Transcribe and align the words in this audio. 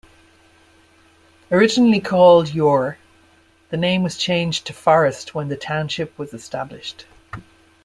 Originally 1.51 1.99
called 1.99 2.47
Yaugher, 2.47 2.95
the 3.69 3.77
name 3.77 4.01
was 4.01 4.17
changed 4.17 4.65
to 4.65 4.73
Forrest 4.73 5.35
when 5.35 5.49
the 5.49 5.55
township 5.55 6.17
was 6.17 6.33
established. 6.33 7.05